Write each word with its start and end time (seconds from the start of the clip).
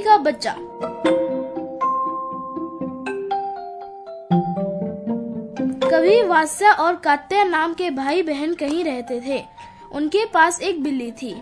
बिल्ली 0.00 0.10
का 0.10 0.16
बच्चा। 0.16 0.52
कभी 5.90 6.22
वास्या 6.22 6.72
और 6.72 6.96
कात्या 6.96 7.44
नाम 7.44 7.74
के 7.74 7.90
भाई 7.90 8.22
बहन 8.22 8.54
कहीं 8.54 8.84
रहते 8.84 9.20
थे। 9.20 9.42
उनके 9.92 10.24
पास 10.24 10.60
एक 10.62 10.82
बिल्ली 10.82 11.10
थी। 11.12 11.34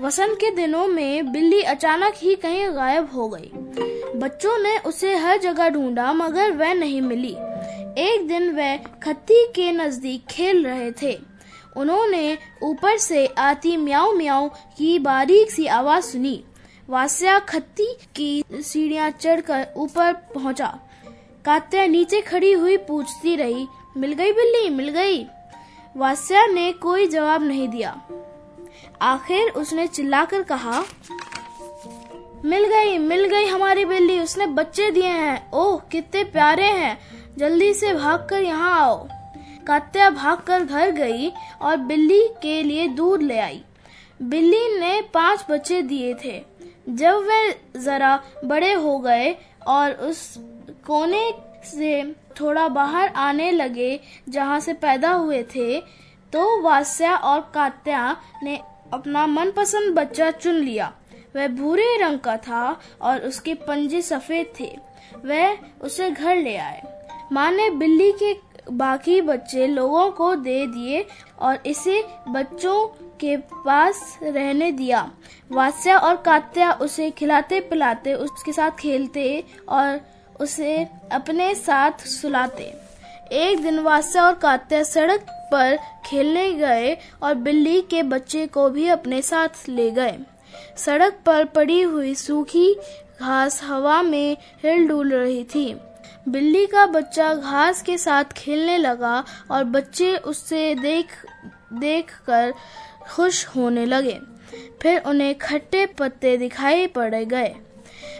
वसंत 0.00 0.38
के 0.40 0.50
दिनों 0.50 0.86
में 0.86 1.32
बिल्ली 1.32 1.62
अचानक 1.62 2.12
ही 2.16 2.34
कहीं 2.34 2.76
गायब 2.76 3.10
हो 3.14 3.28
गई। 3.28 3.50
बच्चों 4.18 4.58
ने 4.58 4.78
उसे 4.78 5.16
हर 5.16 5.38
जगह 5.38 5.68
ढूंढा, 5.68 6.12
मगर 6.12 6.52
वह 6.52 6.74
नहीं 6.74 7.00
मिली। 7.00 7.36
एक 7.98 8.26
दिन 8.28 8.50
वह 8.50 8.76
खत्ती 8.76 9.46
के 9.54 9.72
नज़दीक 9.72 10.26
खेल 10.30 10.66
रहे 10.66 10.92
थे। 11.02 11.18
उन्होंने 11.76 12.38
ऊपर 12.62 12.96
से 12.96 13.26
आती 13.38 13.76
म्याऊ 13.76 14.12
म्याऊ 14.12 14.48
की 14.48 14.98
बारीक 14.98 15.50
सी 15.50 15.66
आवाज़ 15.66 16.04
सुनी। 16.04 16.44
वास्या 16.90 17.38
खत्ती 17.38 17.86
की 18.16 18.44
सीढ़ियाँ 18.52 19.10
चढ़कर 19.10 19.66
ऊपर 19.76 20.12
पहुँचा। 20.12 20.78
कात्या 21.44 21.86
नीचे 21.86 22.20
खड़ी 22.20 22.52
हुई 22.52 22.76
पूछती 22.76 23.36
रही, 23.36 23.66
मिल 23.96 24.12
गई 24.12 24.32
बिल्ली, 24.32 24.68
मिल 24.70 24.88
गई? 24.88 25.26
वास्या 25.96 26.46
ने 26.46 26.72
कोई 26.72 27.06
जवाब 27.06 27.42
नहीं 27.42 27.68
दिया। 27.68 28.00
आखिर 29.02 29.50
उसने 29.50 29.86
चिल्लाकर 29.86 30.42
कहा, 30.42 30.84
मिल 32.44 32.64
गई 32.64 32.98
मिल 32.98 33.24
गई 33.24 33.46
हमारी 33.46 33.84
बिल्ली, 33.84 34.20
उसने 34.20 34.46
बच्चे 34.46 34.90
दिए 34.90 35.08
हैं। 35.08 35.50
ओह, 35.52 35.80
कितने 35.92 36.24
प्यारे 36.24 36.66
हैं। 36.66 36.98
जल्दी 37.38 37.74
से 37.74 37.94
भागकर 37.94 38.42
यहाँ 38.42 38.80
आओ। 38.80 39.06
कात्या 39.66 40.10
भागकर 40.10 40.64
घर 40.64 40.90
गई 40.90 41.32
और 41.62 41.76
बिल्ली 41.76 42.28
के 42.42 42.62
लिए 42.62 42.88
दूध 42.88 43.22
ले 43.22 43.38
आई। 43.38 43.62
बिल्ली 44.22 44.78
ने 44.80 45.00
पाँच 45.14 45.44
बच्चे 45.50 45.82
दिए 45.82 46.14
थे। 46.14 46.55
जब 46.88 47.26
वे 47.28 47.80
जरा 47.80 48.20
बड़े 48.44 48.72
हो 48.72 48.98
गए 48.98 49.34
और 49.66 49.92
उस 49.92 50.34
कोने 50.86 51.30
से 51.64 52.02
थोड़ा 52.40 52.68
बाहर 52.68 53.08
आने 53.08 53.50
लगे 53.50 54.00
जहाँ 54.28 54.60
से 54.60 54.72
पैदा 54.74 55.10
हुए 55.10 55.42
थे 55.54 55.80
तो 56.32 56.60
वास्या 56.62 57.14
और 57.16 57.40
कात्या 57.54 58.16
ने 58.42 58.60
अपना 58.92 59.26
मनपसंद 59.26 59.94
बच्चा 59.94 60.30
चुन 60.30 60.54
लिया। 60.54 60.92
वह 61.36 61.48
भूरे 61.48 61.96
रंग 61.98 62.18
का 62.18 62.36
था 62.36 62.80
और 63.02 63.20
उसके 63.20 63.54
पंजे 63.54 64.02
सफ़ेद 64.02 64.52
थे। 64.60 64.70
वह 65.24 65.56
उसे 65.80 66.10
घर 66.10 66.36
ले 66.36 66.56
आए। 66.56 66.82
माँ 67.32 67.50
ने 67.50 67.68
बिल्ली 67.70 68.10
के 68.12 68.32
बाकी 68.70 69.20
बच्चे 69.20 69.66
लोगों 69.66 70.10
को 70.10 70.34
दे 70.34 70.66
दिए 70.66 71.06
और 71.38 71.58
इसे 71.66 72.04
बच्चों 72.28 72.86
के 73.20 73.36
पास 73.36 74.18
रहने 74.22 74.72
दिया। 74.72 75.10
वास्या 75.52 75.98
और 75.98 76.16
कात्या 76.16 76.72
उसे 76.72 77.10
खिलाते 77.10 77.60
पिलाते, 77.60 78.14
उसके 78.14 78.52
साथ 78.52 78.70
खेलते 78.70 79.44
और 79.68 80.00
उसे 80.40 80.88
अपने 81.12 81.54
साथ 81.54 82.06
सुलाते। 82.06 82.74
एक 83.32 83.62
दिन 83.62 83.78
वास्या 83.78 84.24
और 84.24 84.34
कात्या 84.34 84.82
सड़क 84.82 85.26
पर 85.52 85.78
खेलने 86.06 86.52
गए 86.52 86.96
और 87.22 87.34
बिल्ली 87.34 87.80
के 87.80 88.02
बच्चे 88.02 88.46
को 88.46 88.70
भी 88.70 88.88
अपने 88.88 89.22
साथ 89.22 89.68
ले 89.68 89.90
गए। 89.90 90.18
सड़क 90.76 91.18
पर 91.26 91.44
पड़ी 91.44 91.82
हुई 91.82 92.14
सूखी 92.14 92.74
घास 93.20 93.62
हवा 93.64 94.02
में 94.02 94.36
हिल 94.64 94.86
डुल 94.88 95.12
रही 95.12 95.44
थी। 95.44 95.76
बिल्ली 96.28 96.64
का 96.66 96.86
बच्चा 96.86 97.32
घास 97.34 97.82
के 97.82 97.96
साथ 97.98 98.32
खेलने 98.36 98.76
लगा 98.78 99.22
और 99.50 99.64
बच्चे 99.66 100.16
उससे 100.16 100.74
देख 100.74 101.12
देख 101.74 102.10
कर 102.26 102.52
खुश 103.06 103.46
होने 103.46 103.84
लगे। 103.86 104.18
फिर 104.82 105.02
उन्हें 105.06 105.34
खट्टे 105.38 105.86
पत्ते 105.98 106.36
दिखाई 106.36 106.86
पड़ 106.86 107.14
गए। 107.14 107.54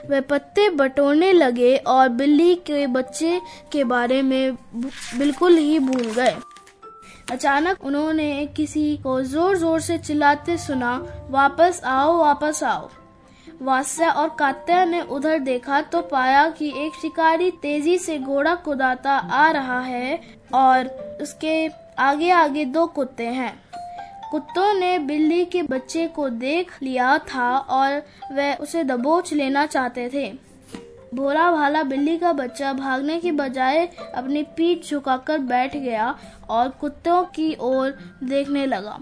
वे 0.08 0.20
पत्ते 0.20 0.68
बटोरने 0.70 1.32
लगे 1.32 1.76
और 1.76 2.08
बिल्ली 2.08 2.54
के 2.66 2.86
बच्चे 2.88 3.41
के 3.72 3.84
बारे 3.84 4.20
में 4.22 4.56
बिल्कुल 4.75 5.56
ही 5.56 5.78
भूल 5.78 6.12
गए। 6.12 6.36
अचानक 7.32 7.84
उन्होंने 7.84 8.46
किसी 8.46 8.96
को 8.96 9.20
ज़ोर 9.22 9.56
ज़ोर 9.56 9.80
से 9.80 9.98
चिल्लाते 9.98 10.56
सुना, 10.58 10.96
वापस 11.30 11.80
आओ 11.84 12.16
वापस 12.19 12.62
आओ। 12.64 12.88
वास्या 13.62 14.11
और 14.11 14.28
कात्या 14.28 14.84
ने 14.84 15.00
उधर 15.03 15.39
देखा 15.39 15.81
तो 15.83 16.00
पाया 16.03 16.49
कि 16.50 16.72
एक 16.77 16.94
शिकारी 16.94 17.50
तेज़ी 17.50 17.99
से 17.99 18.19
घोड़ा 18.19 18.55
कुदाता 18.55 19.12
आ 19.12 19.50
रहा 19.50 19.81
है 19.81 20.19
और 20.55 20.89
उसके 21.22 21.69
आगे 21.99 22.31
आगे 22.31 22.65
दो 22.65 22.87
कुत्ते 22.87 23.27
हैं। 23.27 23.53
कुत्तों 24.31 24.72
ने 24.75 24.99
बिल्ली 24.99 25.44
के 25.44 25.62
बच्चे 25.62 26.06
को 26.06 26.28
देख 26.28 26.72
लिया 26.83 27.17
था 27.19 27.56
और 27.59 28.03
वह 28.33 28.55
उसे 28.55 28.84
दबोच 28.84 29.33
लेना 29.33 29.65
चाहते 29.67 30.09
थे। 30.15 30.28
भोला 31.15 31.50
भाला 31.53 31.83
बिल्ली 31.83 32.17
का 32.17 32.33
बच्चा 32.33 32.73
भागने 32.73 33.19
की 33.21 33.31
बजाय 33.31 33.87
अपनी 34.15 34.43
पीठ 34.56 34.87
झुकाकर 34.87 35.38
बैठ 35.38 35.77
गया 35.77 36.15
और 36.50 36.69
कुत्तों 36.71 37.23
की 37.25 37.55
ओर 37.61 37.91
देखने 38.25 38.67
लगा। 38.67 38.99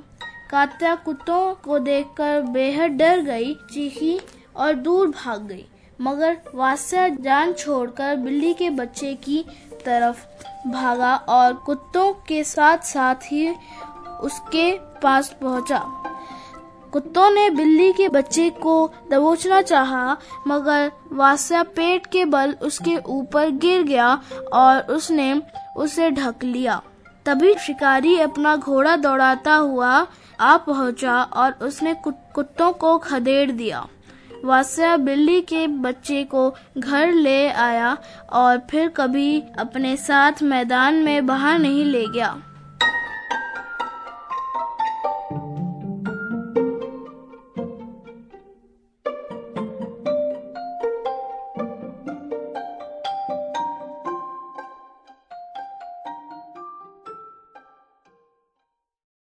कात्या 0.50 0.94
कुत्तों 0.94 1.54
को 1.54 1.78
देखकर 1.78 2.42
बेहद 2.42 2.90
डर 2.90 3.20
गई। 3.20 3.54
चीखी 3.72 4.18
और 4.56 4.74
दूर 4.74 5.08
भाग 5.08 5.46
गई। 5.46 5.64
मगर 6.00 6.36
वास्या 6.54 7.08
जान 7.08 7.52
छोड़कर 7.52 8.16
बिल्ली 8.16 8.52
के 8.54 8.70
बच्चे 8.70 9.14
की 9.14 9.44
तरफ़ 9.84 10.24
भागा 10.68 11.14
और 11.16 11.52
कुत्तों 11.56 12.12
के 12.28 12.42
साथ 12.44 12.78
साथ 12.84 13.14
ही 13.24 13.48
उसके 14.22 14.70
पास 15.02 15.28
पहुँचा। 15.42 15.78
कुत्तों 16.92 17.30
ने 17.30 17.48
बिल्ली 17.50 17.92
के 17.92 18.08
बच्चे 18.08 18.48
को 18.52 18.90
दबोचना 19.10 19.60
चाहा, 19.62 20.16
मगर 20.48 20.90
वास्या 21.12 21.62
पेट 21.76 22.06
के 22.06 22.24
बल 22.24 22.56
उसके 22.62 22.96
ऊपर 22.96 23.50
गिर 23.50 23.82
गया 23.82 24.12
और 24.52 24.80
उसने 24.94 25.42
उसे 25.76 26.10
ढक 26.10 26.44
लिया। 26.44 26.80
तभी 27.26 27.54
शिकारी 27.56 28.18
अपना 28.20 28.56
घोड़ा 28.56 28.96
दौड़ाता 28.96 29.54
हुआ 29.54 30.06
आ 30.40 30.56
पहुँचा 30.56 31.22
और 31.22 31.52
उसने 31.62 31.94
कुत्तों 32.04 32.72
को 32.72 32.96
खदेड़ 32.98 33.50
दिया। 33.50 33.86
वास्या 34.44 34.96
बिल्ली 34.96 35.40
के 35.40 35.66
बच्चे 35.66 36.22
को 36.24 36.54
घर 36.78 37.12
ले 37.12 37.48
आया 37.48 37.96
और 38.32 38.58
फिर 38.70 38.88
कभी 38.88 39.42
अपने 39.58 39.96
साथ 39.96 40.42
मैदान 40.42 40.94
में 40.94 41.26
बाहर 41.26 41.58
नहीं 41.58 41.84
ले 41.84 42.06
गया। 42.06 42.36